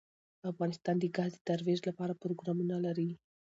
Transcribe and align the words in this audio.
افغانستان 0.51 0.95
د 0.99 1.05
ګاز 1.15 1.31
د 1.35 1.39
ترویج 1.47 1.79
لپاره 1.89 2.19
پروګرامونه 2.21 2.75
لري. 2.85 3.09